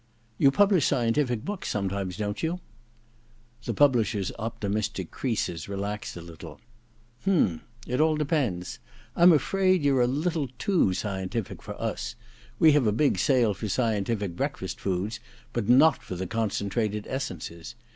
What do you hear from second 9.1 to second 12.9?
I'm afraid you're a little foo scientific for us. We have